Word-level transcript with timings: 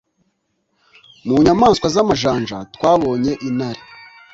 Mu 1.27 1.35
nyamaswa 1.45 1.87
z’amajanja 1.95 2.57
twabonye 2.75 3.31
intare, 3.47 3.81